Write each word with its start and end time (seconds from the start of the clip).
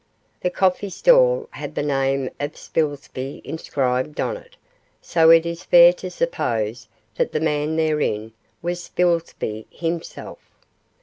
The 0.39 0.49
coffee 0.49 0.89
stall 0.89 1.47
had 1.51 1.75
the 1.75 1.83
name 1.83 2.31
of 2.39 2.57
Spilsby 2.57 3.39
inscribed 3.43 4.19
on 4.19 4.35
it, 4.35 4.57
so 4.99 5.29
it 5.29 5.45
is 5.45 5.63
fair 5.63 5.93
to 5.93 6.09
suppose 6.09 6.87
that 7.17 7.33
the 7.33 7.39
man 7.39 7.75
therein 7.75 8.33
was 8.63 8.83
Spilsby 8.83 9.67
himself. 9.69 10.39